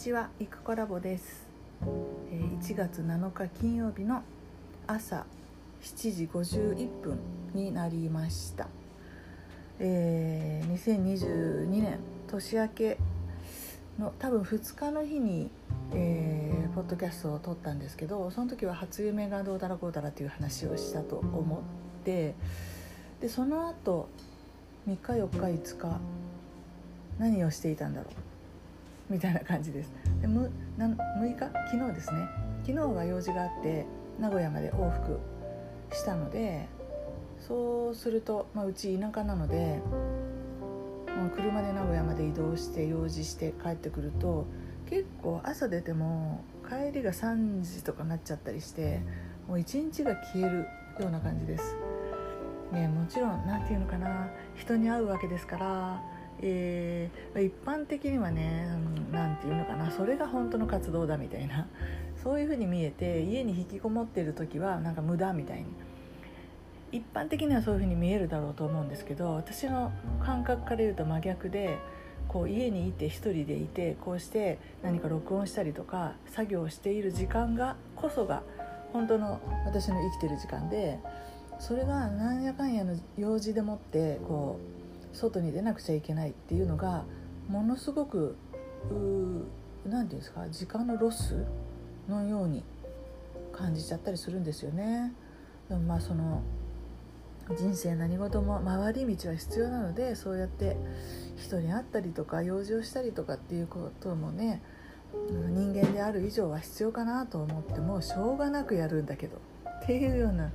[0.00, 1.46] ちは、いくコラボです。
[1.82, 4.22] 1月7日金曜日の
[4.86, 5.26] 朝
[5.82, 7.18] 7時51分
[7.52, 8.68] になりました。
[9.78, 11.98] えー2022年
[12.28, 12.98] 年明け
[13.98, 15.50] の多分2日の日に、
[15.92, 22.34] えーポッドキャストを撮ったんですけどその時は初夢がどうだらこうだらっていう話をしたと思って
[23.20, 24.08] でその後
[24.88, 26.00] 3日4日5日
[27.18, 28.29] 何をしていたんだろう
[29.10, 29.92] みたいな感じです。
[30.20, 30.94] でむな6
[31.34, 31.38] 日
[31.70, 32.28] 昨日ですね。
[32.62, 33.84] 昨日は用事があって
[34.18, 35.18] 名古屋まで往復
[35.92, 36.68] したので
[37.38, 39.80] そうすると、まあ、うち田舎なので
[41.16, 44.46] もう車で名古屋まで移動して用事して帰ってくると
[44.88, 49.00] 結構朝出ても帰りが3時とかなっちゃったりして
[49.48, 50.66] もう一日が消える
[51.00, 51.76] ような感じです。
[52.72, 56.02] ね、もちろん何て言うのかな人に会うわけですから、
[56.42, 58.66] えー一般的にはね
[59.12, 61.68] 何て言うのかなそれが本当の活動だみたいな
[62.22, 65.66] そういう風に見えて家に引きこもってる時はなんか無駄みたいに
[66.92, 71.78] 一般的にはそういう風に見えるだろうと思うんですけど私の感覚から言うと真逆で
[72.28, 78.42] こう家にいて一人でいてこうして何か録音したりとか作業している時間がこそが
[78.92, 80.98] 本当の私の生きてる時間で
[81.58, 84.79] それがなんやかんやの用事でもってこう
[85.12, 87.04] 外に出なくちゃいけないっていうのが
[87.48, 88.36] ものすごく
[88.88, 91.44] 何て言うんですか時間のロス
[92.08, 92.62] のように
[93.52, 95.12] 感じちゃったりするんですよね。
[95.68, 96.42] でもまあその
[97.56, 100.76] 人生何事も回り道は必要なのでそうやって
[101.36, 104.62] 人に会ったりとか用事をしたりとかっていうこともね
[105.28, 109.38] 人間である以上は必要かなと思ってもしょうがなくやるんだけど
[109.82, 110.52] っていうような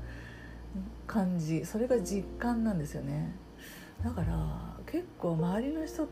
[1.05, 3.35] 感じそれが実感なんですよね
[4.03, 6.07] だから結構周りの人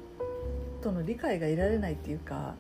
[0.82, 2.56] との理解が得られないっていうか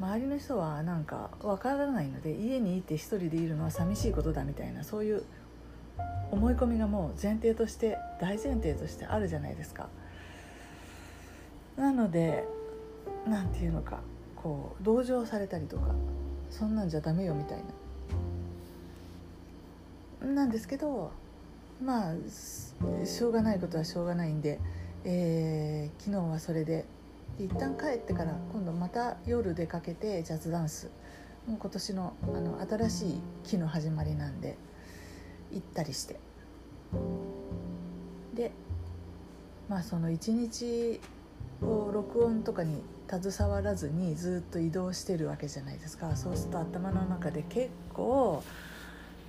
[0.00, 5.22] 周りの人はなんかわからないので家にいて一人でいるのは寂しいことだみたいなそういう
[6.32, 9.88] 思い込みがもう前提として大前提としてあるじゃないですか。
[11.76, 12.44] なので
[13.26, 14.00] 何て言うのか
[14.34, 15.94] こう同情されたりとか
[16.50, 17.58] そんなんじゃダメよみたい
[20.22, 20.26] な。
[20.26, 21.12] なんですけど
[21.84, 22.14] まあ
[23.04, 24.60] しょうがないことはしょうがないんで、
[25.04, 26.84] えー昨日はそれで
[27.38, 30.90] 一旦帰ってから今度また夜出かけてジャズダンス。
[31.46, 34.56] もう今年のあの新しい期の始まりなんで
[35.50, 36.20] 行ったりして。
[38.34, 38.52] で
[39.68, 41.00] まあその一日
[41.62, 46.14] を録音とかに携わらずにずっと移動してるわけじゃないですか。
[46.14, 48.42] そうすると頭の中で結構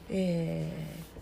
[0.09, 1.12] えー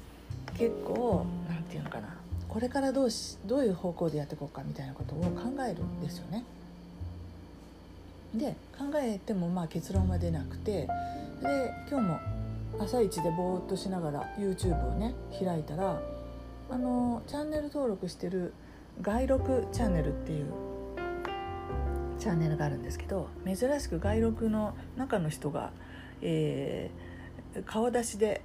[0.58, 2.08] 結構なんていうのかな
[2.48, 6.44] これからどうしどういう方向でやっていこうかみたいなことを考えるんですよね。
[8.36, 10.88] で考えてもまあ結論は出なくて
[11.42, 12.20] で今日も
[12.80, 15.14] 朝一でぼーっとしながら YouTube をね
[15.44, 16.02] 開いたら
[16.70, 18.54] あのチャンネル登録してる
[19.02, 20.46] 「外録チャンネル」っていう
[22.20, 25.72] チャンネルがあるんですけど珍しく外録の中の人が、
[26.22, 27.12] えー
[27.66, 28.42] 顔出しで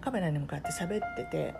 [0.00, 1.54] カメラに向かって喋ってて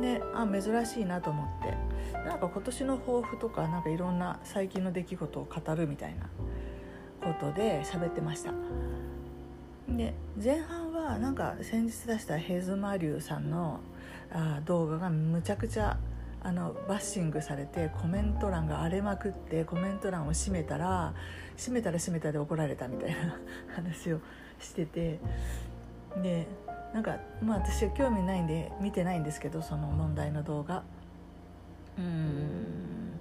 [0.00, 2.00] であ珍しいなと思って。
[2.24, 6.26] なんか今年の抱負とかなんかいろんな最近の出来事を語るみたいな
[7.26, 8.52] ことで喋ってました。
[9.88, 13.80] で前半はなんか先日出したヘズマリュウさんの
[14.32, 15.98] あ動画がむちゃくちゃ
[16.42, 21.12] あのバッシングされてコメント欄が荒れまくってコメント欄を閉めたら
[21.56, 23.36] 閉めたら閉めたで怒られたみたいな
[23.74, 24.20] 話を
[24.60, 25.18] してて
[26.22, 26.46] で
[26.92, 30.82] なんかまあ私は興味ないんで見てないんですけどその問題の動画。
[31.98, 33.18] うーん、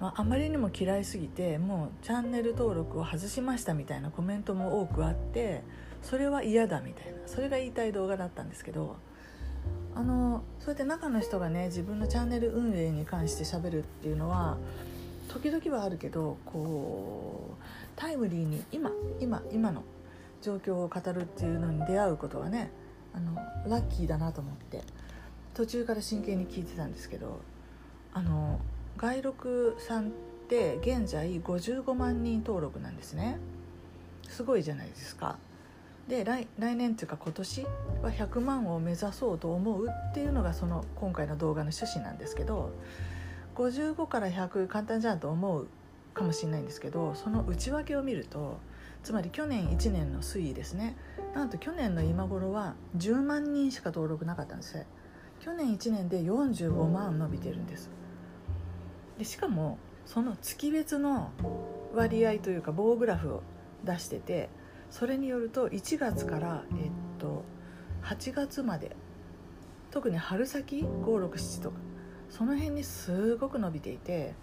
[0.00, 5.62] まあ、あまりにも嫌いすぎてもうチャンネル登録を外しましたみたいなコメントも多くあって
[6.02, 8.96] それは嫌だみたいなそれが言いたい動画だったんですけど
[9.94, 14.56] あのそうやって中の人がね自分のチャンネル運営に関して喋るっていうのは
[15.28, 17.62] 時々はあるけどこう
[17.94, 18.90] タイムリーに今
[19.20, 19.84] 今今の
[20.42, 22.70] 状況を語るっていうのに出会うことはね
[23.14, 23.34] あの
[23.66, 24.82] ラッキーだなと思って
[25.54, 27.40] 途中から真剣に聞いてたんですけど
[28.12, 28.60] あの
[28.96, 30.10] 外録さんっ
[30.48, 33.38] て現在55万人登録なんですね。
[34.28, 35.38] すごいじゃないですか。
[36.08, 37.66] で来来年っていうか今年
[38.02, 42.72] は100万を目指そうと思うっていうのがその今回の動画の趣旨なんですけど
[43.54, 45.68] 55から100簡単じゃんと思う
[46.12, 48.58] かもしれないんですけどその内訳を見ると
[49.02, 50.96] つまり去年1年の推移ですね。
[51.34, 54.84] なんと去年の今頃は10万人しか登録なかったんですよ
[55.40, 57.90] 去年1年で45万伸びてるんです。
[59.18, 61.30] でしかもその月別の
[61.94, 63.42] 割合というか棒グラフを
[63.84, 64.48] 出してて
[64.90, 67.44] それによると1月から、えっと、
[68.02, 68.94] 8月まで
[69.90, 71.76] 特に春先567とか
[72.30, 74.34] その辺にすごく伸びていて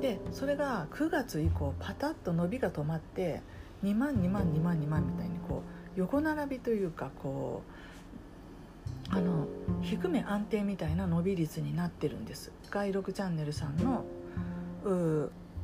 [0.00, 3.42] でそれが9月以降パタッと伸びが止まって
[3.84, 5.62] 2万2万2万2万みたいにこ
[5.96, 9.46] う横並びというかこうあの
[9.82, 12.52] 低め安定みたいな伸び率になってるんです。
[12.70, 14.04] 外録チャンネルさんの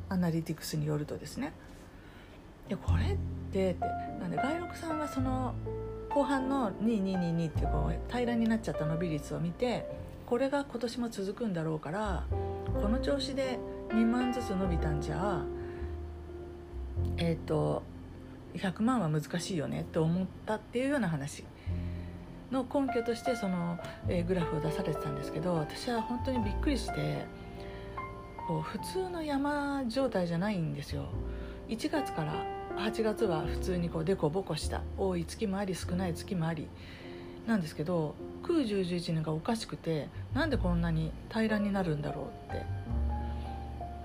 [0.09, 1.53] アナリティクスによるとですね。
[2.67, 3.17] でこれっ
[3.51, 3.79] てって
[4.19, 5.53] なんで外録さんはその
[6.09, 9.85] 後半の2222っていうこう平らになっちゃった伸び率を見て
[10.25, 12.23] これが今年も続くんだろうから
[12.81, 13.59] この調子で
[13.89, 15.41] 2万ずつ伸びたんじゃ
[17.17, 17.83] えっ、ー、と
[18.55, 21.43] 100万は難しいよねって思ったっていうような話
[22.51, 23.77] の根拠としてその、
[24.07, 27.25] えー、グラフを出されてたんですけど私は本当にびっくりして
[28.47, 31.05] こう普通の山状態じゃないんですよ。
[31.67, 32.33] 1月から
[32.77, 36.67] 8月は普通にこうデコボコした多い月もあり少ない月もあり
[37.47, 42.65] なんですけど9 1 1年がおかしくてなんでこんなに平らになるんだろうって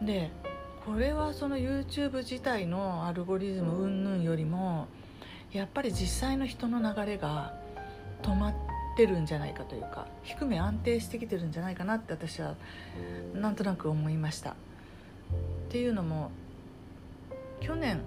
[0.03, 0.31] で
[0.85, 4.89] これはその YouTube 自体のアルゴリズム云々よりも
[5.53, 7.55] やっぱり実際の人の流れが
[8.23, 8.55] 止まっ
[8.97, 12.55] てるんじゃないかというか低め安定してきてるんじゃないかなって私は
[13.35, 14.51] なんとなく思いました。
[14.51, 14.55] っ
[15.69, 16.31] ていうのも
[17.61, 18.01] 去年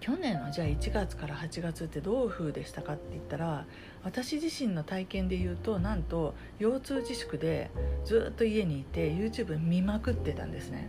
[0.00, 3.64] 去年のじゃあ1月から8月ってどういう風でしたかって言ったら
[4.04, 7.70] 私自身の体験で言うとなんと腰痛自粛で
[8.04, 10.88] ずっと家にいて YouTube 見まくってたんですね。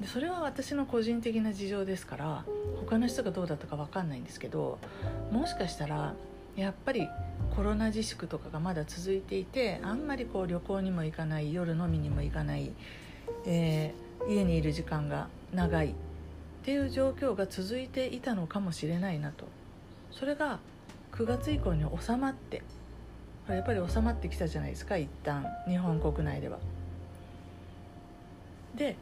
[0.00, 2.44] でそれは私の個人的な事情ですから
[2.80, 4.78] 他の人がどうだったか分かんないんですけど
[5.30, 6.12] もしかしたら
[6.54, 7.08] やっぱり
[7.54, 12.72] コロナ自粛とかがまだ続いていてあんまりこう旅行にも行かない夜飲みにも行かない、
[13.46, 15.94] えー、家にいる時間が長い
[16.66, 19.44] っていう状況が続いていたのかもしれないなと。
[20.10, 20.58] それが
[21.12, 22.60] 9月以降に収まって
[23.48, 25.46] やっぱり収まってきたじゃないですか一旦。
[25.68, 26.58] 日本国内では。
[28.74, 28.96] で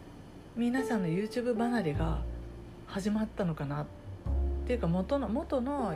[0.54, 2.20] 皆さんの YouTube 離れが
[2.86, 3.84] 始まったのかな。
[3.84, 3.86] っ
[4.66, 5.94] ていうか元の元の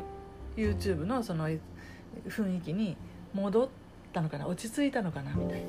[0.56, 2.97] YouTube のその雰囲気に
[3.35, 3.69] 戻っ
[4.15, 4.47] たのかな。
[4.47, 5.67] 落ち着いたのかなみたいな。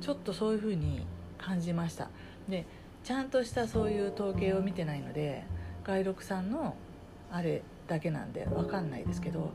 [0.00, 1.06] ちょっとそういう風に
[1.38, 2.10] 感じました。
[2.48, 2.66] で
[3.04, 5.44] ちゃんとしたそういう統計を見てないので
[5.84, 6.74] 外録さんの
[7.30, 9.50] あれだけなんで分かんないですけど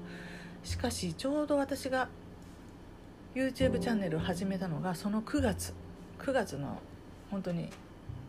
[0.63, 2.10] しかしちょうど私が
[3.36, 5.74] YouTube チャンネルを始めたのがその9月
[6.19, 6.80] 9月の
[7.31, 7.69] 本当に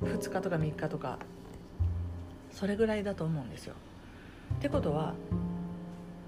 [0.02, 1.18] 2日とか3日とか
[2.50, 3.74] それぐらいだと思うんですよ。
[4.54, 5.14] ってことは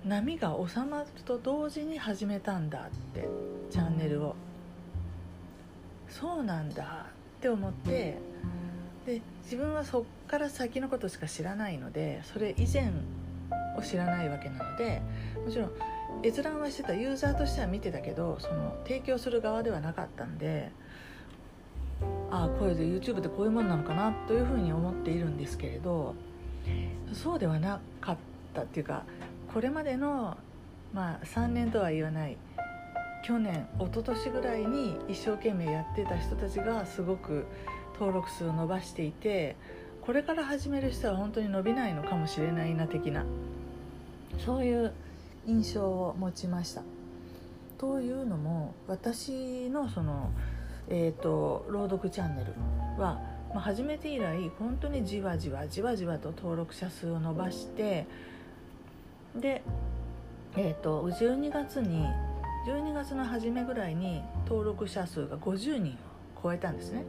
[0.04, 3.28] 波が収まると同時に始めたんだって
[3.70, 4.36] チャンネルを
[6.08, 7.06] そうなんだ
[7.38, 8.18] って思って
[9.06, 12.90] で自分はそっから先のことしか知らないのでそれ以前
[13.78, 15.00] を知らないわけなので
[15.44, 15.70] もちろん
[16.24, 20.70] 閲覧はしてたユーザーとしては見てたけどその提供する側ではなかったんで
[22.30, 26.14] ああこれで YouTube ってこういうもんなのかなというふうに思っているんですけれど
[27.12, 28.16] そうではなかっ
[28.52, 29.04] たっていうか
[29.54, 30.36] これまでの、
[30.92, 32.36] まあ、3年とは言わない
[33.24, 37.46] 去年一昨年ぐらいに一生懸命やってた人たちがすごく
[37.98, 39.56] 登録数を伸ばしていて
[40.02, 43.24] これから始める人は本当に伸びないのかもしれないな的な
[44.44, 44.92] そういう
[45.46, 46.82] 印象を持ちました。
[47.78, 50.30] というのも私のその、
[50.88, 52.52] えーと、朗読チャンネル
[53.00, 58.06] は、まあ、始めて以来本当にじわじわじわじわと登録者数を伸ばして
[59.34, 59.62] で、
[60.56, 62.06] えーと、と12月に
[62.66, 65.96] 12月の初めぐらいに登録者数が50人を
[66.42, 67.04] 超えたんですね。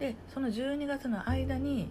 [0.00, 1.88] でその12月の間に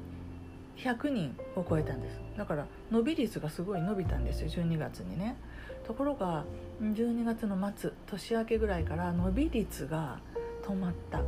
[0.78, 2.20] 100人を超えたんです。
[2.38, 5.38] だから伸び率がすごい伸びたんですよ12月にね。
[5.86, 6.44] ところが
[6.82, 10.20] 12月の末年明けぐらいから伸び率が
[10.64, 11.22] 止まった。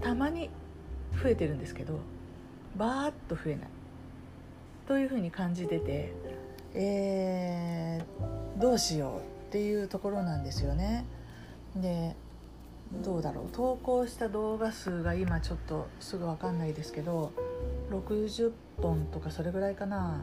[0.00, 0.48] たまに
[1.22, 1.98] 増えてるんですけど
[2.76, 3.68] バーッと増えない。
[4.86, 6.12] というふうに感じてて
[6.74, 11.06] えー、どうしようっていうところなんですよね。
[11.76, 12.16] で
[12.92, 13.44] どうだろう。
[13.52, 17.32] 投稿した動画数が今ちょっとすぐ分かんないですけど
[17.90, 20.22] 60本とかそれぐらいかな。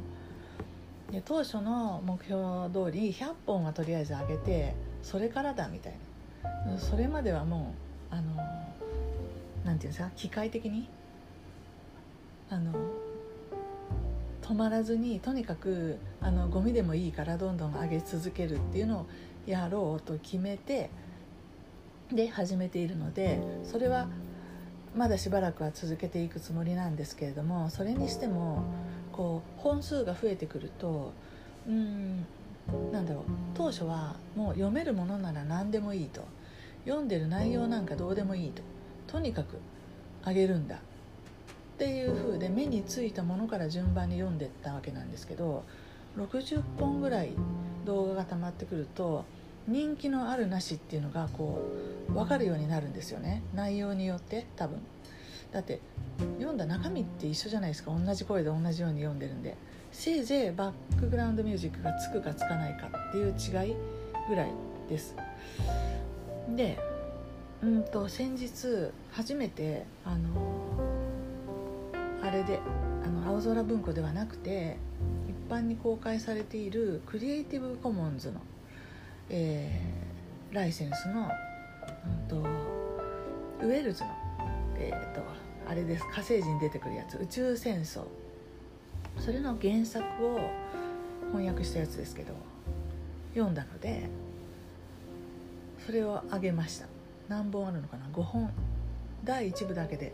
[1.12, 2.42] で当初の目標
[2.74, 5.94] 通り100本はとりあえず上げてそれからだみたい
[6.66, 6.78] な。
[6.78, 7.74] それまではも
[8.12, 8.50] うあの何て
[9.64, 10.88] 言うんですか機械的に
[12.50, 12.74] あの
[14.42, 19.06] 止まらずにとにかくあのゴミでもいいからどんどん上げ続けるっていうのを
[19.46, 20.90] やろうと決めて
[22.16, 24.08] で始めているのでそれは
[24.96, 28.64] まだしばらくは続けていくつもりなんですけれどもそれにしても
[29.12, 31.14] こう本数が増えてくると
[31.68, 32.26] うん
[32.92, 36.24] なんだろう当初はもう読めるものなら何でもいいと
[36.86, 38.62] 読んでる内容なんかどうでもいいと
[39.08, 39.58] とにかく
[40.24, 40.80] あげるんだっ
[41.78, 45.64] ていう風で目についたものから順番に読んでったわけなんですけど
[46.18, 47.32] 60本ぐらい
[47.86, 49.26] 動画が溜まってくると
[49.68, 51.64] 人気のあるなしっていうのがこ
[52.10, 53.44] う分かるようになるんですよね。
[53.54, 54.80] 内容によって多分。
[55.52, 55.80] だって
[56.38, 57.92] 読んだ中身って一緒じゃないですか。
[57.92, 59.56] 同じ声で同じように読んでるんで。
[59.92, 63.76] せいぜいバックグラウンドミュージックがつくかつかないかっていう違い
[64.30, 64.52] ぐらい
[64.90, 65.16] です。
[66.56, 66.78] で
[67.62, 70.30] うんと先日初めてあの
[72.24, 72.60] あれで
[73.06, 74.78] あの青空文庫ではなくて
[75.28, 78.40] 一般に公開されているクリエイティブコモンズの
[79.34, 82.36] えー、ライセンスの、うんと、
[83.66, 84.10] ウェルズの、
[84.78, 85.22] えーと、
[85.70, 86.04] あれです。
[86.12, 88.04] 火星人出てくるやつ「宇宙戦争」
[89.18, 90.40] それの原作を
[91.32, 92.34] 翻訳したやつですけど
[93.34, 94.10] 読んだので
[95.86, 96.88] それをあげました。
[97.30, 98.52] 何本あるのかな？5本。
[99.24, 100.14] 第1部だけで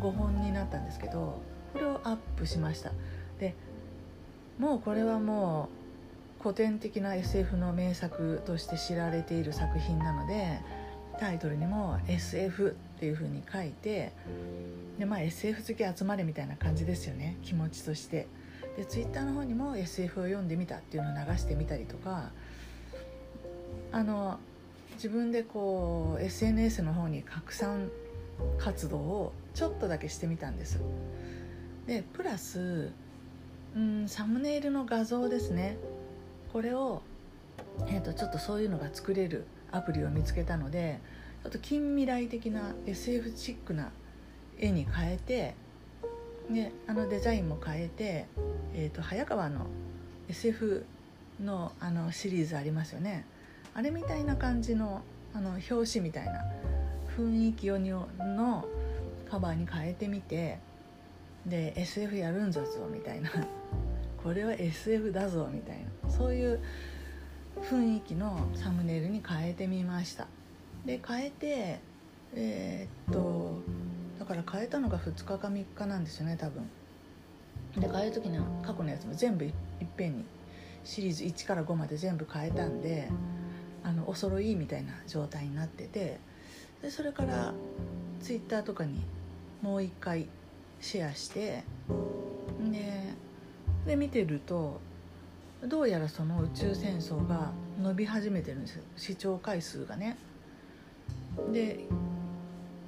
[0.00, 1.40] 5本になったんですけど
[1.72, 2.92] これをアップしました。
[3.40, 3.54] で
[4.58, 5.83] もうこれはもう
[6.44, 10.60] 古典的な SF の名作として知られている作品なので
[11.18, 14.12] タイトルにも SF っていう風に書いて
[14.98, 18.26] で、まあ、SF 好き集まれみたいな感じですよね気持ちとして。
[18.76, 22.30] でツイッターの方にも SF を読んでみたっていうのを流してみたりとか
[23.92, 24.38] あの
[24.96, 27.88] 自分でこう SNS の方に拡散
[28.58, 30.78] 活動をちょっとだけしてみたんです。
[31.86, 32.90] でプラス
[33.76, 35.78] うんサムネイルの画像ですね。
[36.54, 37.02] これを、
[37.88, 41.00] えーと、ちょっとそういうのが作れるアプリを見つけたので
[41.42, 43.90] ちょっと近未来的な SF チックな
[44.56, 45.56] 絵に変えて
[46.48, 48.26] であのデザインも変えて、
[48.72, 49.66] えーと、早川の
[50.28, 50.86] SF
[51.42, 53.26] のあのシリーズありますよね。
[53.74, 55.02] あれみたいな感じの
[55.34, 56.34] あの表紙みたいな
[57.18, 58.64] 雰囲気をの
[59.28, 60.60] カバーに変えてみて
[61.46, 63.30] で SF やるんぞみたいな。
[64.24, 66.58] これは SF だぞみたいなそういう
[67.60, 70.26] 雰囲気のサムネイルに変えてみました。
[70.86, 71.80] で変えて
[72.34, 73.60] えー、っと
[74.18, 76.68] だから変えたのが2日か3日なんですよね多分。
[77.76, 79.52] で変える時には過去のやつも全部いっ
[79.94, 80.24] ぺんに
[80.84, 83.10] シリーズ1から5まで全部変えたんで
[83.82, 86.18] あのお揃いみたいな状態になってて
[86.80, 87.52] でそれから
[88.22, 89.02] ツイッターとかに
[89.60, 90.28] もう一回
[90.80, 91.64] シェアして
[92.70, 93.14] で
[93.86, 94.80] で見てると
[95.66, 100.16] どうやらその宇宙戦争が伸び始めてるんです視聴回数がね。
[101.52, 101.80] で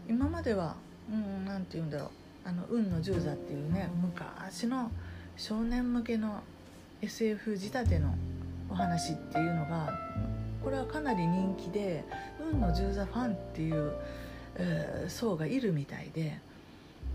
[0.08, 0.76] 今までは
[1.10, 2.10] うん何て言うんだろう。
[2.44, 4.92] あの運の十座っていうね昔の
[5.36, 6.42] 少年向けの
[7.02, 8.14] SF 仕立ての
[8.70, 9.92] お話っていうのが
[10.62, 12.04] これはかなり人気で
[12.40, 13.92] 運の十座ファンっていう、
[14.54, 16.38] えー、層がいるみたいで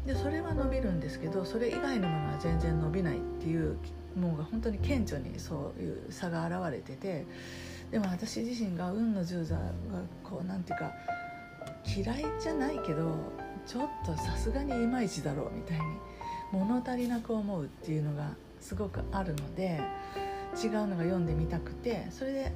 [0.06, 3.78] でそれは伸びるんですけどそれ以外のものは全然伸びないっていう
[4.20, 7.26] もう本当に顕著にそういう差が現れてて
[7.92, 9.62] でも私自身が運の十座が
[10.24, 10.92] こうなんていうか
[11.86, 13.16] 嫌いじゃないけど
[13.66, 15.84] ちょっとさすがにいまいちだろうみたいに
[16.52, 19.80] 物足りなく思うっていうのがすごくあるので
[20.62, 22.52] 違うのが読んでみたくてそれで、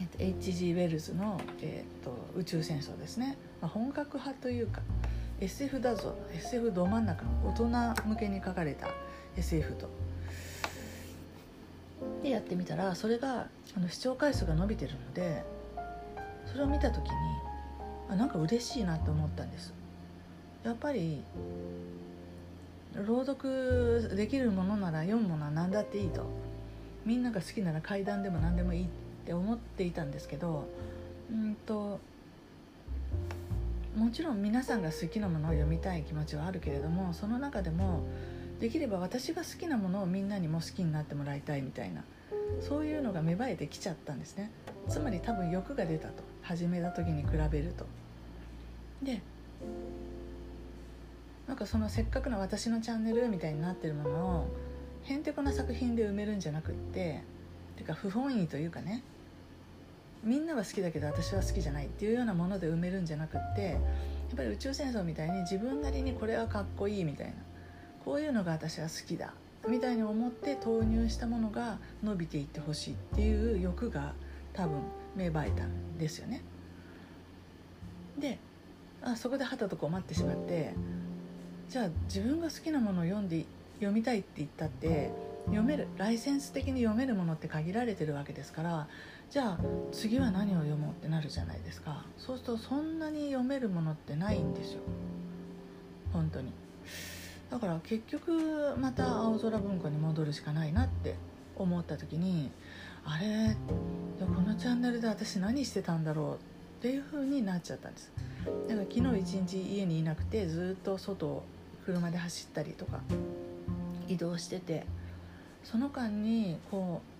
[0.00, 0.72] えっと、H.G.
[0.72, 4.80] ウェルズの、えっと、宇宙戦争ですね、まあ、本格派というか
[5.40, 6.14] SF だぞ。
[6.32, 7.24] SF ど真ん中。
[7.24, 8.88] の大人向けに書かれた。
[9.36, 9.88] SF と。
[12.22, 15.42] でやってみたらそれがあの視聴回数が伸びてるので
[16.46, 17.10] それを見た時に
[18.10, 19.72] あなんか嬉しいなと思ったんです。
[20.64, 21.22] やっぱり
[22.94, 26.24] 朗読できるものなら読むものは何だっていいと。
[27.04, 28.86] みんなが好きなら怪談でも何でもいいっ
[29.26, 30.66] て思っていたんですけど
[31.30, 32.00] うんと
[33.96, 38.02] もちろん皆さんが好きなものを読みたい気持ちはあるけれどもその中でも
[38.60, 42.04] できれば私が好きなものをみんなにも好きになってもらいたいみたいな
[42.60, 44.50] そういうのが芽生えてきちゃったんですね。
[44.88, 46.34] つまり多分欲が出たと。
[46.44, 47.86] 始めた時に比べると。
[49.02, 49.20] で
[51.48, 54.46] なんかそのせっかくの私のチャンネルみたいになってるものを
[55.02, 57.22] へんてこな作品で埋めるんじゃなくって
[57.76, 59.02] てか不本意というかね
[60.24, 63.80] みんなは好きだけど私は好きじゃないっていうようなもので埋めるんじゃなくってやっ
[64.36, 67.34] ぱり宇宙戦争みたいに自分なりにこれはかっこいいみたいな
[68.04, 69.34] こういうのが私は好きだ
[69.68, 74.12] みたいに思って投入したものが伸びていってほしいっていう欲が
[74.52, 74.78] 多分
[75.16, 76.42] 芽生えたんですよね。
[78.18, 78.38] で
[79.02, 80.74] あそこではたと困ってしまって
[81.68, 83.44] じゃあ自分が好きなものを読んで
[83.76, 85.10] 読みたいって言ったって
[85.46, 88.88] 読めるライセンス的に読めるものって限られてるわけですから
[89.30, 89.58] じゃあ
[89.90, 92.04] 次は何を読もうってなるじゃないですか。
[92.16, 94.80] そうするとそんなに読めるものってないんですよ。
[96.12, 96.52] 本当に。
[97.50, 101.16] だから結局また青空文庫に戻るしかないなって
[101.56, 102.50] 思った時に
[103.04, 103.56] あれ？
[104.20, 106.38] このチャンネルで私何してたんだろうっ
[106.80, 108.12] ていう風になっちゃったんです。
[108.68, 111.42] だから昨日一日家にいなくてずっと外を
[111.84, 113.00] 車で走ったりとか
[114.06, 114.86] 移動してて
[115.64, 117.13] その間にこう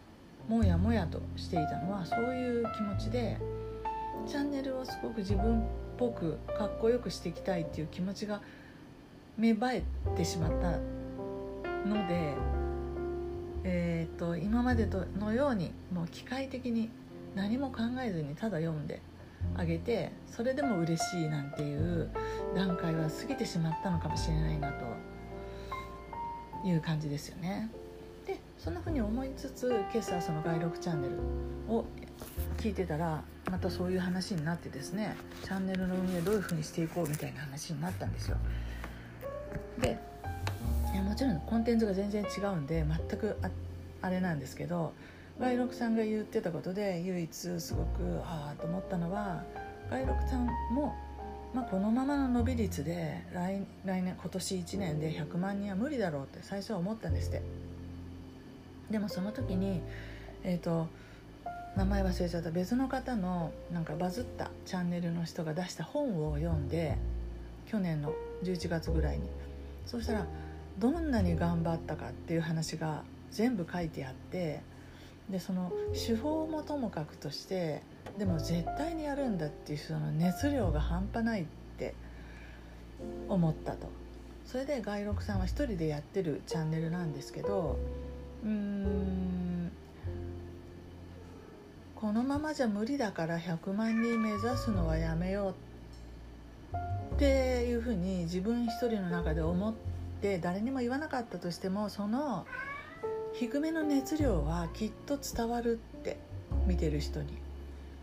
[0.48, 3.38] もやもやとしていたのはそういう気持ちで
[4.26, 5.64] チャンネルをすごく自分っ
[5.96, 8.40] ぽくかっこよくしていきたいっていう気持ちが
[9.36, 9.82] 芽生え
[10.16, 10.78] てしまった
[11.88, 12.34] ので、
[13.64, 16.90] えーと、今までとのようにもう機械的に
[17.34, 19.00] 何も考えずにただ読んで
[19.56, 22.10] あげてそれでも嬉しいなんていう
[22.54, 24.84] 段階は過ぎてしまったのかもしれないなと
[26.66, 27.68] いう感じですよね。
[28.64, 31.16] そんな風に思いつつ今朝その「外録チャンネル」
[31.68, 31.84] を
[32.56, 38.38] 聞いてたらまたそういう話になってですねチャンネルの運営どういう風にしていこうみたいな話になったんですよ。
[39.82, 39.98] で
[41.02, 43.50] もちろんコンテンツが全然違うんで全くあ
[44.00, 44.94] あれなんですけど
[45.38, 49.44] 外録さんが言ってたことで唯一すごくああと思ったのは
[49.90, 50.94] 外録さんも、
[51.52, 57.42] まあ、このままの伸び率で来来年今年1年で100万人は無理だろうって最初は思ったんですって
[58.94, 59.80] でもその時に
[60.44, 60.86] えっ、ー、と
[61.76, 66.96] 名前忘れちゃった別の方のなんかバズったチャンネルの人が出した本を読んで
[67.66, 68.12] 去年の
[68.44, 69.28] 11月ぐらいに。
[69.84, 70.26] そしたら
[70.78, 74.60] どんなに頑張ったかっていう話が全部書いてあって
[75.28, 77.82] でその手法もともかくとして
[78.16, 81.44] でも絶対にやるんだっていうその熱量が半端ないっ
[81.78, 81.96] て
[83.28, 83.88] 思ったと。
[84.46, 87.76] それで外録さんは一人でやってるチャンネルなんですけど
[88.44, 89.72] うーん。
[91.96, 95.54] このままじゃ無理だから100万人目指すのはやめよ
[96.72, 96.74] う
[97.14, 99.74] っていうふうに自分一人の中で思っ
[100.20, 102.46] て誰にも言わなかったとしてもその
[103.32, 106.18] 低めの熱量はきっと伝わるって
[106.66, 107.38] 見てる人に。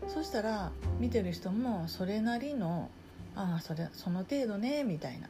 [0.08, 2.90] そしたら見てる人もそれなりの
[3.36, 5.28] ああそれその程度ねみたいな。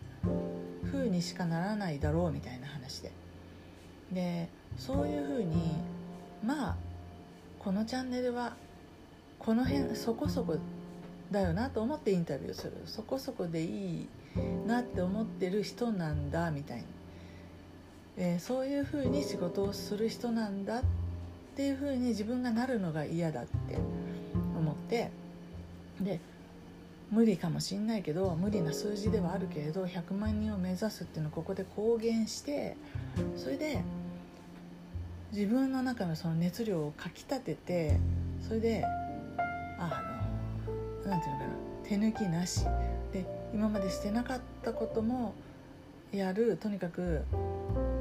[0.92, 3.11] 風にしかならないだろうみたいな話で。
[4.12, 5.77] でそういう風に
[6.44, 6.77] まあ
[7.59, 8.55] このチャンネルは
[9.38, 10.57] この辺そこそこ
[11.31, 12.72] だよなと思ってインタビューする。
[12.87, 14.09] そこそこでいい
[14.66, 16.85] なって思ってる人なんだみたいに、
[18.16, 20.83] えー、そういうふうに仕事をする人なんだっ
[21.57, 23.77] ていうふうに自分がなるのが嫌だって
[24.57, 25.11] 思って。
[26.01, 26.20] で
[27.11, 32.75] 無理かもしんないけど無理な数字ではあるけれど100万人を目指すっていうのをここで公言して
[33.37, 33.83] それで
[35.33, 37.99] 自分の中のその熱量をかきたてて
[38.47, 38.85] それで
[39.79, 40.03] あ
[41.07, 41.53] 何て言うのかな
[41.88, 42.66] 手抜きなし。
[43.12, 45.35] で今までしてなかったことも
[46.12, 47.23] やるとにかく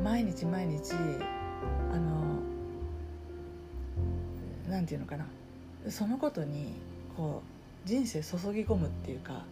[0.03, 0.93] 毎日毎日
[1.93, 2.39] あの
[4.69, 5.25] 何て言うのかな。
[5.89, 6.73] そのことに
[7.17, 7.41] こ
[7.85, 9.43] う人生注ぎ込むっていうか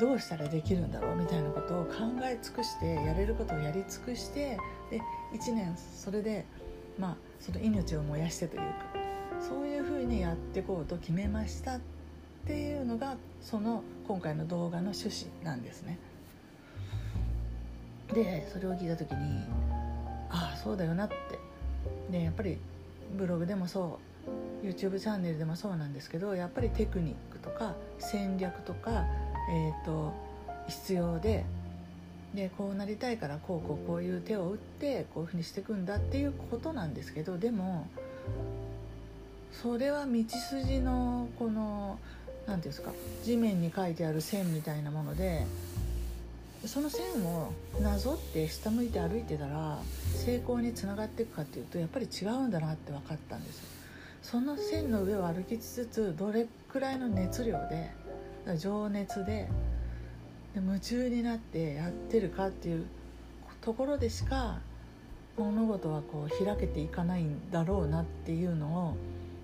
[0.00, 4.56] どうしたらできるんだろうみたいなことを考え尽くしてやれることをやり尽くして
[4.90, 5.00] で
[5.34, 6.46] 1年それで
[6.98, 8.66] まあその命を燃やしてというか
[9.40, 11.80] そういうふうにやっていこうと決めましたっ
[12.46, 15.98] ていうのがその今回の動画の趣旨なんですね。
[18.12, 19.44] でそれを聞いた時に
[20.28, 21.14] ああそうだよなって
[22.10, 22.58] でやっぱり
[23.16, 23.98] ブログでもそ
[24.62, 29.04] う YouTube チャンネルでもそうなんですけどやっぱりテクニックとか戦略とか、
[29.50, 30.12] えーと、
[30.68, 31.44] 必要で
[32.34, 37.86] でこうなりたいからこうこうこういう手を打ってこういうふうにしていくんだっていうことなんですけどでも
[39.52, 41.98] それは道筋のこの
[42.46, 42.92] 何ていうんですか
[43.22, 45.46] 地面に書いてある線みたいなもので
[46.66, 49.78] その線をなぞって下向いて歩いてたら
[50.24, 53.64] 成功につながっていくかっていうとやっぱり違うんだなって分かったんですよ。
[54.22, 57.90] その線の上を歩きつつどれくらいの熱量で
[58.56, 59.48] 情熱で
[60.54, 62.86] で夢中になってやってるかっていう
[63.60, 64.58] ところでしか
[65.38, 68.96] 物事はこう開けていかないんだろうなっていうの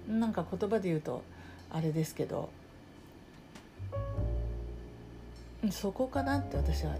[0.08, 1.22] をなんか言葉で言うと
[1.70, 2.50] あれですけど
[5.70, 6.96] そこかなって私は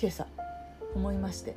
[0.00, 0.26] 今朝
[0.94, 1.54] 思いまして。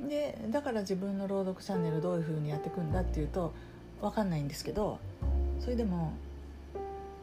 [0.00, 3.54] でだから自分の朗読チャンネルどういうふうにやっていくんだっていうと
[4.02, 4.98] 分かんないんですけど
[5.58, 6.12] それでも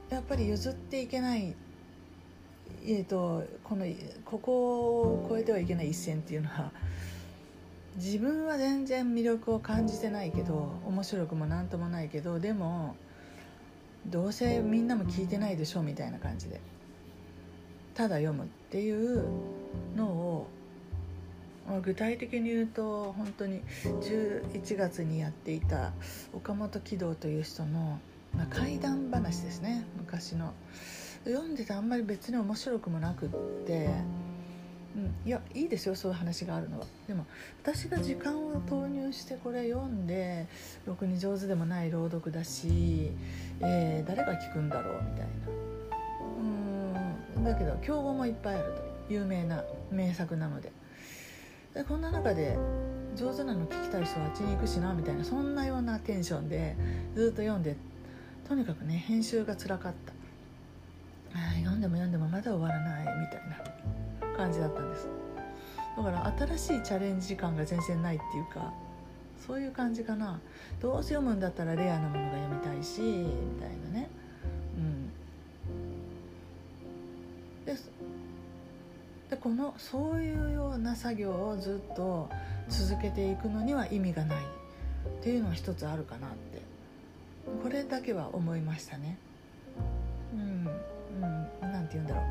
[0.09, 1.55] やっぱり譲っていけない
[2.85, 3.85] えーと、この
[4.25, 6.71] ここを超えてはいけない一線っていうのは
[7.95, 12.95] 自分は全然魅力を感じてないけど面白くも何ともないけどでも
[14.07, 16.59] どうせみんなも聞いてないでしょみたいな感じで
[17.93, 19.25] ただ読むっていう
[19.95, 20.47] のを
[21.83, 25.93] 具体的に言うと本当に11月にやっていた
[26.33, 27.99] 岡本喜道という人の、
[28.35, 30.53] ま、怪談話ですね昔の。
[31.25, 33.29] 読んでてあんまり別に面白くもなくっ
[33.65, 33.89] て、
[34.95, 36.85] うん、いやいいですよそういう話があるのは。
[37.07, 37.25] でも
[37.61, 40.47] 私が時間を投入してこれ読んで
[40.85, 43.11] ろくに上手でもない朗読だし、
[43.61, 45.27] えー、誰が聞くんだろうみたいな。
[47.37, 50.71] うんだけど競合もいっぱいあると有名な名作なので。
[51.73, 52.55] でこんな中で
[53.15, 56.75] 上手なの聞きたい人はあっちに行くしなみたいなそんなようなテンションで
[57.15, 57.75] ずっと読んで
[58.47, 60.12] とにかくね編集がつらかった。
[61.59, 65.07] 読んでも読んでもまだ終わらないみたいな感じだったんです。
[65.95, 68.73] だから新しいチャレンジ感が全然ないっていうか
[69.45, 70.39] そういう感じかな。
[70.81, 74.09] どうせ読むんだったらレアなものが読みたいしみたいなね。
[74.77, 75.09] うん。
[77.65, 77.75] で
[79.29, 82.29] でこのそういうような作業をずっと
[82.69, 86.61] 続けていくのには意味がないっていうのは一つあるかなって。
[87.61, 89.17] これだけは思いましたね。
[91.93, 92.21] 言うんだろ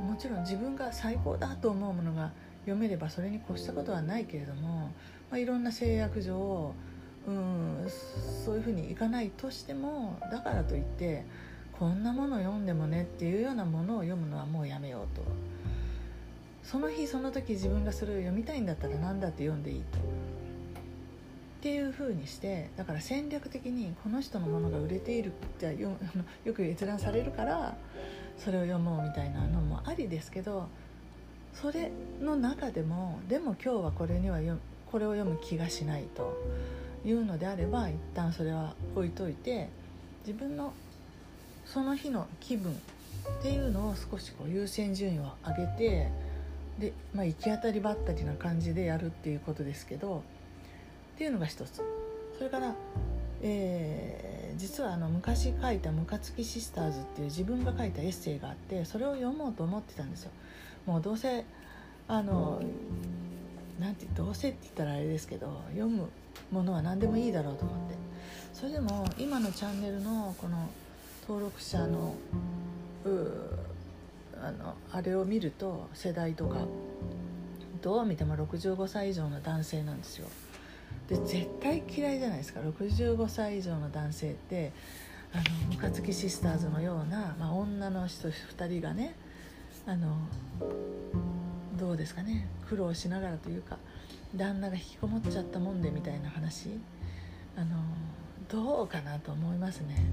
[0.00, 0.02] う。
[0.02, 2.32] もちろん自分が最高だと思うものが
[2.64, 4.90] 読めればそれに越したことはないけれども、
[5.30, 6.74] まあ、いろんな制約上
[7.26, 7.86] うん
[8.44, 11.24] そういうふうにいかないとしてもだからといって
[11.78, 15.22] こんなもの読んでもねっていうようなものを読むのはもうやめようと。
[16.62, 19.98] その日その時自分がそれを読みたいんだったら何だって読んでいいと。
[19.98, 20.00] っ
[21.62, 25.96] ていう風にしてだから戦略的にこの人のものが売れているってよ
[26.44, 27.76] よく閲覧されるから
[28.38, 30.68] それを読もうみたいなのもありですけど
[31.54, 31.90] それ
[32.20, 34.38] の中でもでも今日はこれには
[34.90, 36.36] これを読む気がしないと
[37.04, 39.68] いうのであれば一旦それは置いといて
[40.26, 40.72] 自分の
[41.66, 42.76] その日の気分っ
[43.42, 46.08] ていうのを少しこう優先順位を上げて
[46.78, 50.22] で、まあ、行き当たりばったりな感じでやるっていうことですけど
[51.14, 51.82] っていうのが一つ。
[52.38, 52.74] それから、
[53.42, 60.30] えー、実はあの昔書いた「ムカつきシスターズ」っていう自分が書いたエッセイがあってそれを読もうと思ってたんですよ。
[60.86, 61.44] もうどうせ
[62.08, 62.62] あの
[63.80, 66.08] なんてどうせって言ったらあれですけど読む
[66.50, 68.02] ものは何でもいいだろうと思って。
[68.52, 70.68] それでも今のチャンネルのこの
[71.22, 72.14] 登録者の
[74.40, 76.58] あのあれを見ると世代とか
[77.80, 80.28] どう見ても65歳以上の男性なんですよ。
[81.08, 82.60] で絶対嫌いじゃないですか。
[82.60, 84.72] 65歳以上の男性って
[85.32, 85.42] あの
[85.74, 89.14] ムカつきシスターズのような、まあ、女の人2人がね
[89.86, 90.16] あの
[91.78, 92.48] どうですかね。
[92.68, 93.78] 苦労しながらというか
[94.34, 96.68] 旦那が引きこもっちゃったもんでみたいな話。
[97.56, 97.76] あの
[98.48, 100.06] どうかなと思いますね。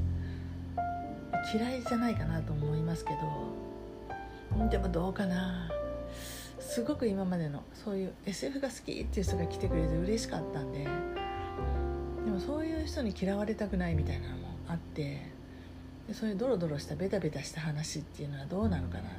[1.53, 3.69] 嫌いじゃないかなと思いますけど。
[4.69, 5.69] でもどうかな。
[6.59, 15.21] すごく今までのそういう SF が好きっていう人が来てくれて嬉しかったんででもそういう人に嫌われたくないみたいなのもあって
[16.07, 19.09] でそういうドロドロしたベタベタした話っていうのはどうなのかなって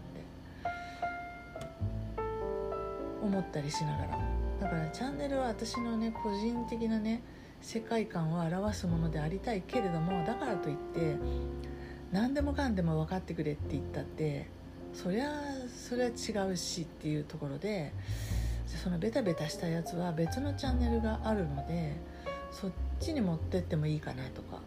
[3.23, 4.19] 思ったりしながら。
[4.61, 7.23] だからチャンネルは私のね個人的なね
[7.63, 11.17] 世界観を表すものでありたいけれどもだからといって
[12.13, 14.49] 何でもかんでも分かってくれって言ったって
[14.93, 15.31] そりゃ
[15.69, 17.93] それは違うしっていうところで
[18.67, 21.97] そのベタベタしたやつは別のチャンネルがあるので
[22.53, 24.61] そっちに持ってってもいいかなとか。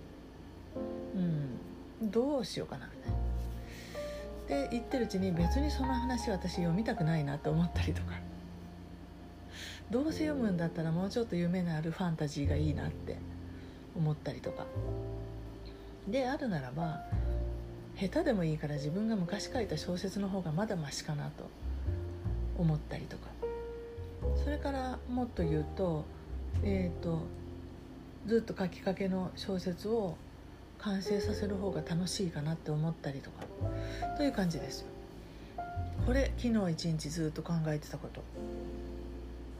[1.15, 2.11] うん。
[2.11, 4.63] どうしようかなみたいな。
[4.65, 8.13] で言ってるうちに別にその話私読みたくないなと思ったりとか。
[9.91, 13.17] どうせ読むんだったらもうちょっと夢のあるファンタジーがいいなって
[13.95, 14.65] 思ったりとか。
[16.07, 17.01] であるならば
[17.99, 21.49] 下手でもいいから自分が昔書いた小説の方がまだマシかなと
[22.57, 23.27] 思ったりとか。
[24.43, 26.05] それからもっと言うと,、
[26.63, 27.19] えーと、
[28.25, 30.15] ずっと書きかけの小説を
[30.79, 33.45] 完成させる方が楽しいかなって思ったりとか。
[34.17, 34.87] という感じですよ。
[36.05, 38.21] これ昨日一日ずっと考えてたこと。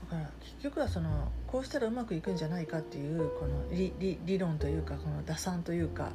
[0.10, 6.12] だから結局はそのこうしたらうまくいくんじゃないかっていうこの理理論というかこの打算というか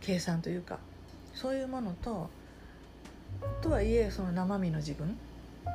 [0.00, 0.78] 計算というか
[1.34, 2.28] そういうものと
[3.62, 5.16] とはいえその生身の自分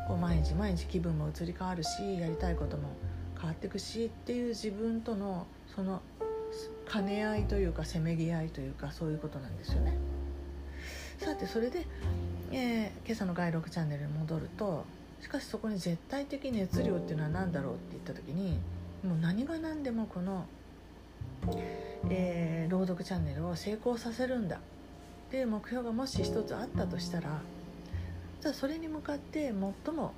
[0.07, 2.89] こう毎日毎日気分も移り変わるしやりたいことも
[3.35, 6.01] 変わっていくしっていう自分とのその
[6.91, 9.97] 兼ね合いというかせめぎ合いというかそういうことなんですよね。
[11.17, 11.85] さてそれで
[12.51, 14.85] えー、今朝の外録チャンネルに戻ると
[15.21, 18.59] しかしそこに絶対的熱量っていうのは何だろうって言った時に
[19.03, 20.45] もう何が何でもこの、
[22.09, 24.59] えー、朗読チャンネルを成功させるんだ
[25.27, 27.41] っていう目標がもし一つあったとしたら
[28.41, 29.53] じゃあそれに向かって
[29.85, 30.13] 最も、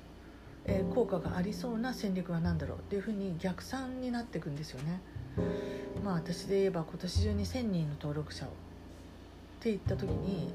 [0.66, 5.00] え、効果がありそうな戦略は何だろうっていうふうに逆算になっていくんですよね。
[6.04, 8.50] まあ私で言えば今年中に1,000人の登録者をっ
[9.60, 10.52] て言った時に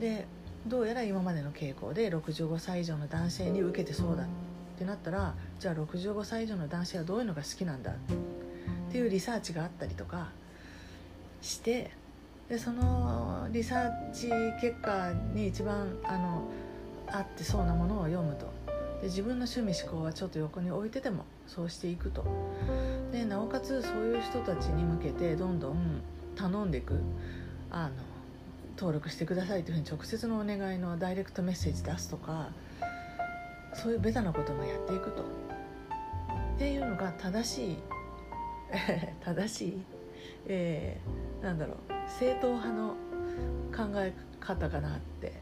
[0.00, 0.26] で
[0.66, 4.26] どうやら今までの傾向で65歳以上の男性に受けてそうだっ
[4.78, 7.94] てなったらじゃあ65歳以上の男性はどういうのが好きなんだっ
[8.90, 10.28] ていうリサーチがあったりとか
[11.42, 11.90] して
[12.48, 14.28] でそのリサーチ
[14.60, 16.48] 結果に一番あの
[17.06, 18.46] 合ってそうなものを読むと。
[19.00, 22.24] で自分の趣味思考はちょっと横に置いててもそうしていくと。
[23.12, 26.00] でなおかつそういう人たちに向けてどんどん
[26.36, 26.98] 頼んでいく。
[27.70, 27.90] あの
[28.78, 32.50] 登録してくださいというふうに直接のお願いのダイレクトメッセージ出すとか
[33.74, 35.22] そういうベタなこともやっていくと。
[35.22, 37.76] っていうのが正しい。
[39.24, 39.82] 正しい、
[40.46, 41.97] えー、なんだろう。
[42.18, 42.96] 正統派の
[43.74, 45.34] 考え方かなって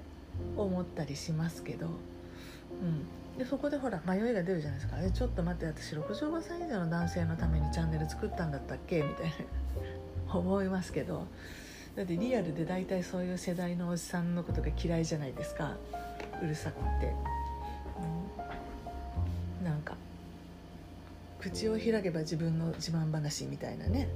[0.57, 9.33] 思ったりしますけど、うん、でそこでほら迷いが出るじゃないですか「えちょっと待って私65歳以上の男性のためにチャンネル作ったんだったっけ?」みたいな。
[10.35, 11.27] 思いますけど。
[11.95, 15.77] だってリアルで大体そういう世代のおじさんのことが嫌いじゃないですか。
[16.43, 17.15] うるさくって、
[19.61, 19.97] うん、なんか
[21.41, 24.09] 口を開けば自分の自慢話みたいなね。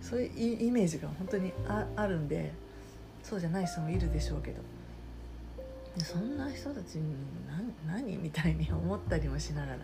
[0.00, 2.52] そういうイメージが本当にああるんで
[3.22, 4.62] そうじゃない人もいるでしょうけど
[5.98, 7.14] そんな人たちに
[7.48, 9.78] 何何みたいに思ったりもしながら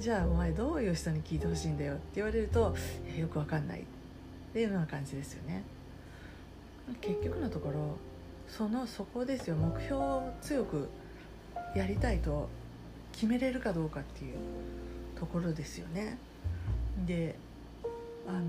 [0.00, 2.74] じゃあお前どういう人に聞いてほしいんだよって言われると
[3.16, 3.84] よくわかんないっ
[4.52, 5.62] ていうような感じですよね。
[7.00, 7.96] 結局のところ
[8.48, 10.88] そのそこですよ目標を強く
[11.76, 12.48] やりたいと
[13.12, 14.34] 決めれるかどうかっていう
[15.18, 16.18] ところですよね。
[17.06, 17.36] で
[18.26, 18.40] あの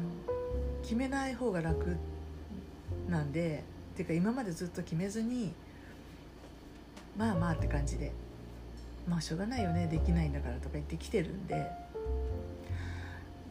[0.81, 1.97] 決めない方が楽
[3.09, 3.63] なんで
[3.93, 5.53] っていうか今までずっと決めずに
[7.17, 8.11] まあまあって感じで
[9.07, 11.69] まあしょうがないよねできないんだからとか言ってきてるんで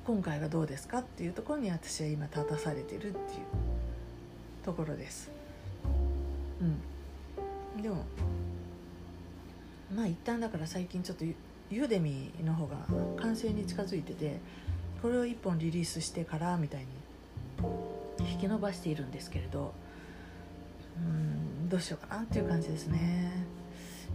[0.04, 3.12] 今回はどうですかっていうところに私は今立たされてるっていう
[4.64, 5.30] ところです。
[6.60, 7.82] うん。
[7.82, 8.04] でも
[9.94, 12.76] まあ一旦だから最近ちょっとユーデミーの方が
[13.16, 14.40] 完成に近づいてて
[15.02, 16.86] これを1本リリースしてからみたいに
[18.30, 19.74] 引き伸ばしているんですけれど
[20.96, 23.32] うんどうしようかなっていう感じですね。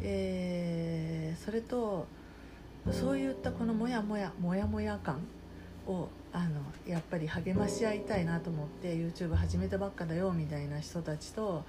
[0.02, 2.06] えー、それと
[2.91, 5.21] そういったこのモヤモヤモヤモヤ感
[5.88, 11.65] をあのやっぱり励まし合いたいなと思って YouTube 始めたばっかだよみたいな人たちと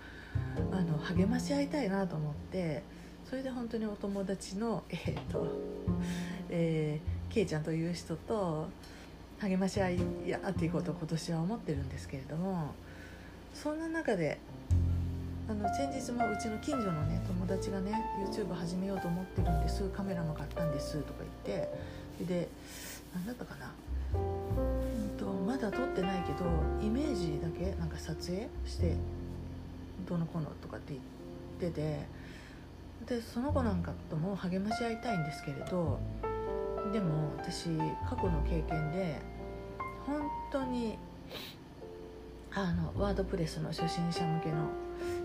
[0.70, 2.82] あの励まし合いたいなと思って
[3.28, 5.46] それで本当にお友達のえっ、ー、と、
[6.50, 8.68] えー、けいちゃんという人と
[9.40, 12.74] 励まし合いやっていこうと今年は思ってるんですけれども
[13.54, 14.38] そんな中で
[15.48, 21.70] あの先日もうちの近所のね友達がね YouTube 始めようと思ってるんですカメラも買ったんですとか言って
[22.26, 22.48] で
[23.14, 23.72] 何だったかな
[24.14, 26.44] うんとまだ撮ってないけど
[26.82, 28.94] イメージだけなんか撮影して
[30.08, 30.94] どの子のとかって
[31.60, 35.98] 言っててでその子なんかとも励まし合いたいんですけれど
[36.92, 37.68] でも私
[38.08, 39.20] 過去の経験で
[40.06, 40.98] 本当に
[42.54, 44.56] あのワードプレスの初心者向けの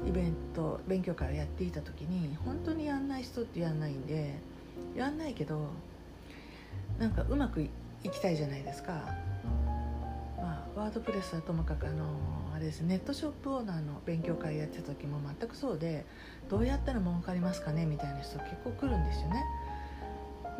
[0.08, 4.36] イベント勉強会をやっていた時に本当にやんない人ってやんないんで
[4.96, 5.70] やんないけど
[7.00, 7.70] なんかうまくい
[8.12, 8.94] きたいじゃないですか。
[10.38, 12.04] まあ、ワードプレスはともかくあの
[12.54, 16.06] あれですネットショップオーナーの勉強会やってた時も全くそうで
[16.50, 19.42] どうやったら儲かりますかねみたいな人結構来るんですよね。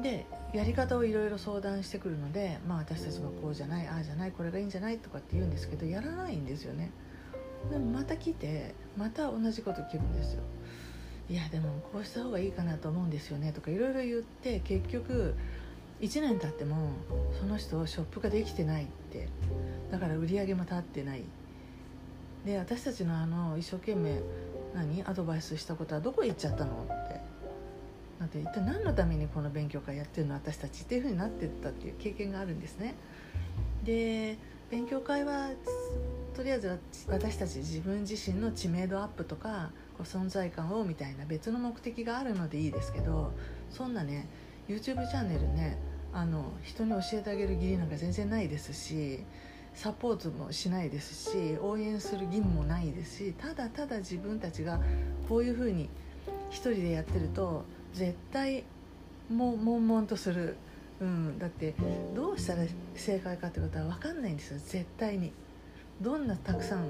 [0.02, 6.92] でやり方をいろいろ相談してくるので、まあ、私たちはこうじゃないああじゃないこれがいいんじゃないとかって言うんですけどやらないんですよね。
[7.72, 10.44] でもまた来てまた同じこと聞くんですよ。
[11.30, 15.34] いやでもこうした方がいいかなと思うんですよねとかいろいろ言って結局
[16.02, 16.90] 1年経っても
[17.40, 19.30] その人ショップができてないって。
[19.92, 21.24] だから売り上げも立ってない。
[22.46, 24.20] で私たちのあの一生懸命
[24.74, 26.88] 何アドバイスしたことはどこ行っちゃったの
[28.40, 32.96] ってなんて一体何のためにこの勉強会やってるの私たちっていうふうになってったっていう経験があるんですね。
[33.84, 34.38] で
[34.70, 35.50] 勉強会は
[36.36, 43.34] とりあえず私たち自分自身の知名度アップとかこう存在感をみたいな別の目的があるのでいいですけど
[43.70, 44.28] そんなね
[44.68, 45.78] YouTube チャンネルね
[46.12, 49.20] あの人に教えてあげる義理なんか全然ないですし
[49.76, 54.80] サポートもしないですし応援する義務もないですしただただ自分たちが
[55.28, 55.90] こういうふうに
[56.50, 58.64] 一人でやってると絶対
[59.30, 60.56] も悶々とする、
[61.00, 61.74] うん、だって
[62.16, 62.64] どうしたら
[62.96, 64.60] 正解かってことは分かんないんですよ。
[64.66, 65.32] 絶対に。
[66.02, 66.88] どんなたくさん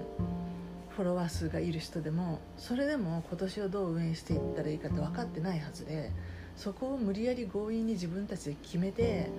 [0.90, 6.12] フォロワー数がいる人でもそれでも今年をどう運営していったらいいかって分かってないはずで
[6.56, 9.30] そこを無理やり強引に自分たちで決めて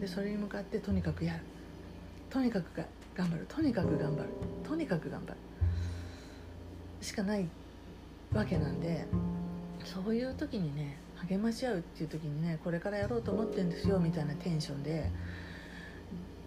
[0.00, 1.40] でそれに向かってとにかくやる。
[2.28, 3.46] とにかくが頑張る。
[3.48, 4.28] とにかく頑張る。
[4.62, 5.36] とにかく頑張る。
[7.00, 7.46] しかない
[8.32, 9.06] わけなんで
[9.84, 10.98] そういう時にね
[11.28, 15.10] 励まし合うっていう時にねこれからやろうと思ってるんですよみたいなテンションで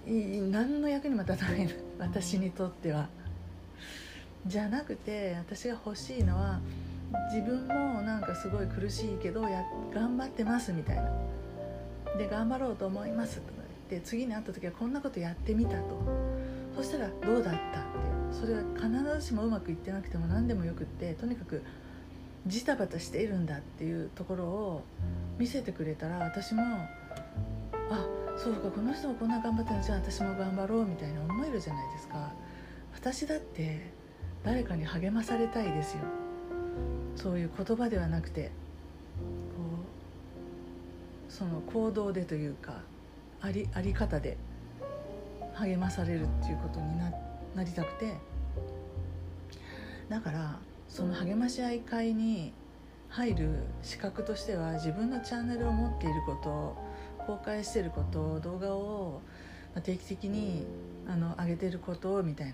[0.06, 3.10] 何の役にも立たない私にとっては。
[4.48, 6.62] じゃなくて私が欲しいのは
[7.34, 11.04] 自分もなんかすごい苦しいけどや頑張ってますみたいな。
[12.18, 13.52] で頑張ろうと思いますとか
[13.90, 15.84] 言って次に会った時はこんなことやってみたと。
[16.76, 18.10] そしたらどうだったって。
[18.32, 21.62] それは必ずしもうまくいってなくても何でもよくってとにかく
[22.48, 24.84] ジタバタしているんだっていうところを
[25.38, 26.64] 見せてくれたら私も
[27.92, 28.06] あ
[28.38, 32.32] そうかこの人もこんな頑張ったのじゃあ私も頑張ろうみたいな思えるじゃないですか。
[32.94, 33.92] 私だって
[34.44, 36.04] 誰かに励まされたいですよ。
[37.16, 38.50] そういう言葉ではなくてこ
[41.30, 42.82] うその行動でというか
[43.42, 44.38] ありあり方で
[45.56, 47.12] 励まされるっていうことにな
[47.56, 48.14] なりたくて。
[50.10, 50.58] だから
[50.90, 52.52] その励まし合い会に
[53.10, 53.50] 入る
[53.82, 56.76] 資格としては自分のチャンネルを持っていること
[57.26, 59.22] 公開していること動画を
[59.84, 60.66] 定期的に
[61.08, 62.54] あの上げてることみたいな。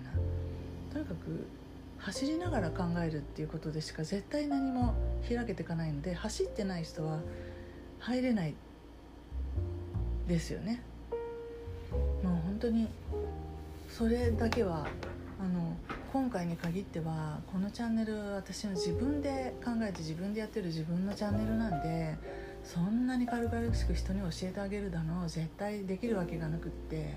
[0.92, 1.46] とにかく
[1.98, 4.94] 走りながら考えるっていうことでしか絶対何も
[5.26, 7.20] 開けていかないので走ってない人は
[7.98, 8.54] 入れない
[10.28, 10.82] ですよね。
[12.22, 12.88] もう本当に
[13.88, 14.86] それだけは
[15.40, 15.76] あの
[16.16, 22.16] 今回に限ってはこのチャンネル私の自分で考えて自分でやってる自分のチャンネルなんで
[22.64, 27.16] そんなに軽々しく人に教えてあげるだの絶対できるわけがなくって。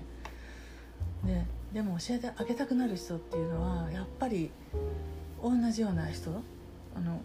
[1.24, 4.50] ででも教えてあげたくなる人っていうのはやっぱり
[5.42, 6.30] 同じような人
[6.94, 7.22] あの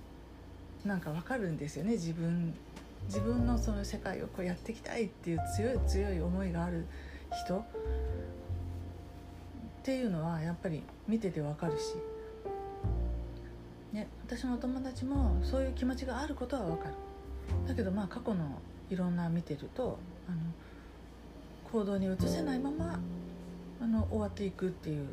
[0.85, 2.53] なんか分かるんですよね自分
[3.07, 6.85] 自分のその世界をこうやっていきたいっていう強い強い思いがある
[7.45, 7.65] 人。
[9.85, 11.93] っていうのはやっぱり見てて分かるし、
[13.93, 16.95] ね、私のお友達もそういう気持ちがあることは分かる。
[17.67, 20.37] だけどまあ過去のいろんな見てるとあの
[21.71, 22.99] 行動に移せないまま
[23.79, 25.07] あの終わっていくっていう。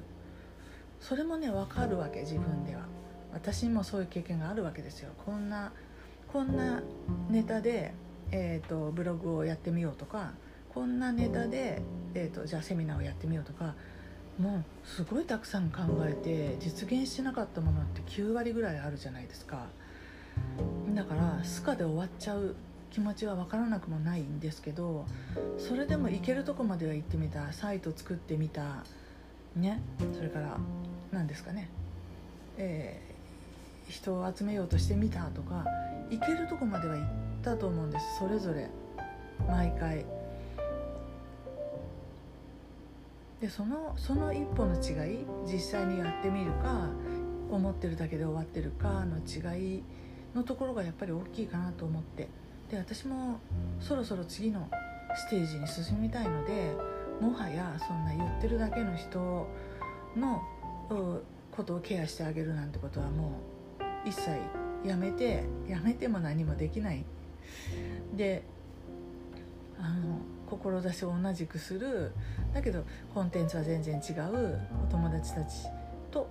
[1.02, 2.86] それもね分かるわけ自分では。
[3.34, 5.10] 私にもそういう経験があるわけですよ。
[5.26, 5.70] こんな
[6.32, 6.82] こんな
[7.28, 7.92] ネタで、
[8.30, 10.32] えーと、ブログをやってみようとか
[10.72, 11.82] こんなネタで、
[12.14, 13.74] えーと、じゃあセミナーをやってみようとか
[14.38, 19.66] もうすごいたくさん考えて実現してなかったものって9割ぐらいあるじゃないですか。
[20.94, 22.54] だからスカで終わっちゃう
[22.90, 25.06] 気持ちは分からなくもないんですけど
[25.58, 28.84] それでも行けるとこまでは行ってみたサイト作ってみた
[29.56, 29.80] ね。
[30.14, 30.56] それから
[31.10, 31.68] 何ですかね、
[32.56, 35.66] えー、人を集めようとしてみたとか
[36.10, 37.06] 行けるとこまでは行っ
[37.42, 38.18] たと思うんです。
[38.18, 38.68] それぞれ。
[39.46, 40.04] 毎回。
[43.42, 46.88] でそのその一歩の違い実際にやってみるか
[47.50, 49.82] 思ってるだけで終わってるかの違い
[50.32, 52.28] のところがやっぱり大きいかなと思って。
[52.70, 53.38] で私も
[53.80, 54.66] そろそろ次の
[55.14, 56.72] ステージに進みたいので
[57.20, 59.46] もはやそんな言ってるだけの人
[60.16, 60.42] の
[61.50, 63.40] ことをケアしてあげるなんてことはも
[64.06, 64.30] う一切
[64.86, 67.04] やめてやめても何もできない。
[68.16, 68.44] で
[69.78, 70.20] あの
[70.56, 72.12] 志を同じくする。
[72.52, 72.84] だけど
[73.14, 74.58] コンテンツは全然違う。
[74.86, 75.66] お友達たち
[76.10, 76.28] と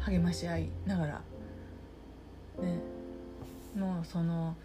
[0.00, 1.12] 励まし合いながら。
[2.62, 2.80] ね。
[3.76, 4.56] のその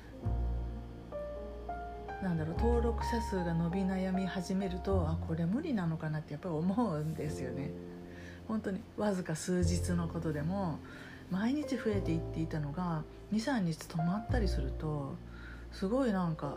[2.23, 7.71] なんだろう登録者数が伸び悩み始めるとあこれ無理なのかなってやっぱり思うんですよね。
[8.47, 10.79] 本当にわずか数日のことでも
[11.29, 15.15] 毎日増えていっていたのが23日止まったりすると
[15.71, 16.55] すごいなんか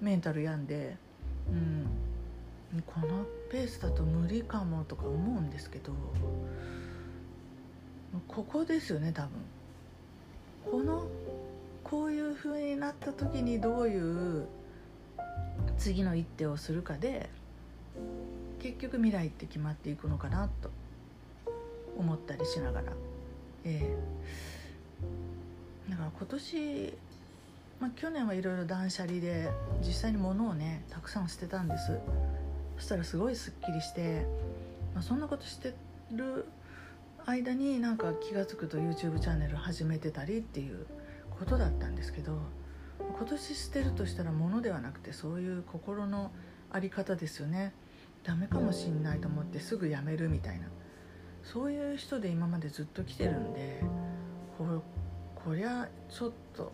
[0.00, 0.96] メンタル病んで、
[1.50, 5.92] うん、このペースだと無理かもとか思うんですけど
[8.26, 9.30] ここですよね多分。
[10.70, 11.06] この
[11.82, 14.46] こういう風になった時にどういう
[15.78, 17.30] 次の一手をするかで
[18.60, 20.70] 結局未来って決まっていくのかなと
[21.96, 22.92] 思ったりしながら、
[23.64, 26.94] えー、だから今年、
[27.80, 29.50] まあ、去年はいろいろ断捨離で
[29.80, 31.98] 実際に物をねたくさん捨てたんです。
[32.76, 34.26] そしたらすごいすっきりして、
[34.94, 35.74] まあ、そんなことして
[36.12, 36.46] る
[37.26, 40.86] 間になんか気が付くと YouTube チャンネル始めてたりっていう
[41.38, 42.38] ことだったんですけど
[42.98, 46.30] 今年捨てるとしたら物ではなくてそういう心の
[46.72, 47.72] 在り方ですよね。
[48.24, 50.66] ダメかもしんないと思ってすぐやめるみたいな。
[51.44, 53.82] そういう人で今までずっと来てるんで
[54.58, 54.82] こ
[55.34, 56.72] こりゃちょっと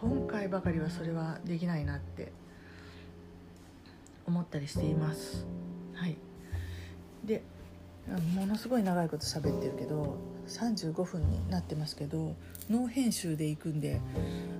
[0.00, 2.32] 今回ばかりはそれはできないなって
[4.26, 5.44] 思ったりしています。
[5.92, 6.16] はい。
[7.22, 7.42] で
[8.34, 10.16] ものすごい長いこと喋ってるけど
[10.48, 12.34] 35分になってますけど
[12.70, 14.00] ノー編集でいくんで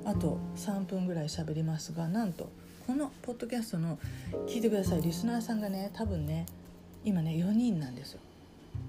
[0.04, 2.50] あと3分ぐらい喋りますがなんと
[2.86, 3.98] このポッドキャストの
[4.46, 5.02] 聞いてください。
[5.02, 6.44] リスナーさんがね多分ね
[7.02, 8.20] 今ね4人なんですよ。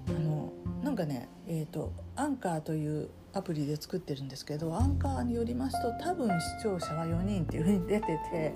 [0.09, 0.51] あの
[0.83, 8.53] なんかねえっ、ー、とアンカーというアプリで作ってるんですけどアンカーによりますと多分視聴者は4人っていうふうに出てて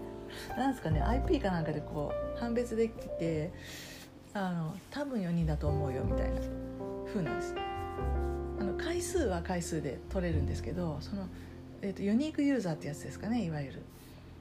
[0.57, 3.51] なんですかね IP かなんかでこう判別できて
[4.33, 6.41] あの多分4人だと思うよみたいな
[7.07, 7.55] 風なんです。
[8.59, 11.27] あの回数は回数で取れるんですけどその、
[11.81, 13.81] えーと、ユニークユーザーってやつですかねいわゆる。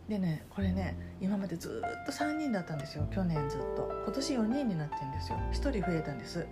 [0.09, 3.09] でねこれね今までずっと3人だったんですよ。
[3.11, 3.91] 去年ずっと。
[4.05, 5.39] 今年4人になってるんですよ。
[5.53, 6.47] 1人増えたんです。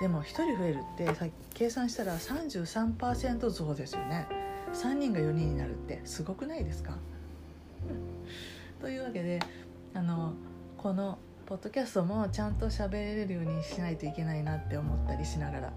[0.00, 4.26] でも1人増えるってさ計算したら33%増ですよね。
[4.72, 6.96] 3人が4人になるってすごくないですか？
[8.80, 9.38] というわけで
[9.94, 10.32] あの
[10.76, 15.72] このポッドキャストもちゃんと喋れるようにしないといけないなって思ったりしながら。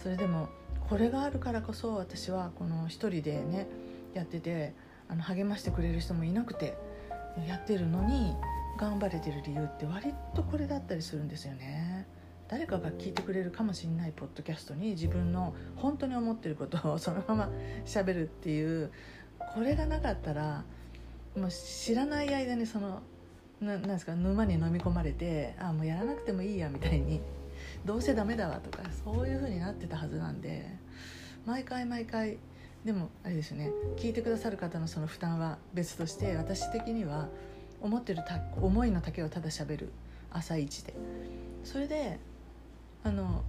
[0.00, 0.48] それでも
[0.88, 3.66] これがあるからこそ私はこの一人でね
[4.14, 4.74] やってて
[5.08, 6.76] あの励ましてくれる人もいなくて
[7.46, 8.36] やってるのに
[8.78, 12.06] 頑張れてる理由って割とこれだったりするんですよね。
[12.48, 17.50] 誰かが聞いてくれるかもしれないポッドキャストに自分の本当に思ってることを そのまま
[17.84, 18.90] しゃべるっていう
[19.54, 20.64] これがなかったら
[21.36, 23.02] もう知らない間にその
[23.60, 27.20] ななんですか沼に飲み込まれてあもうやらなくてもいいやみたいに
[27.84, 30.64] どうせダメだわとかそういう風になってたはずなんで
[31.44, 32.38] 毎回毎回
[32.84, 33.70] でもあれですね。
[33.96, 37.28] 聞いてくださる方のその負担は別として私的には
[37.80, 39.90] 思ってるた思いの丈をただしゃべる。
[40.30, 40.94] 朝一で。
[41.64, 42.18] それで
[43.04, 43.42] あの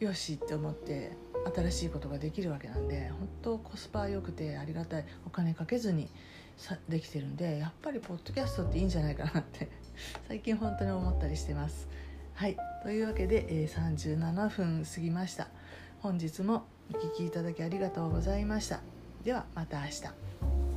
[0.00, 1.12] よしって思って
[1.54, 5.04] 新しいことができるわけなんで本当コスパ良くてありがたい。
[5.26, 6.08] お金かけずに
[6.56, 9.68] さできてるんでやっぱりポッドキャストっていいんじゃないかなって
[10.28, 11.88] 最近本当に思ったりしてます。
[12.34, 12.56] はい。
[12.82, 15.48] というわけで、えー、37分過ぎました。
[16.00, 18.80] 本日もお聴きいただきありがとうございました。
[19.24, 20.73] ではまた明日。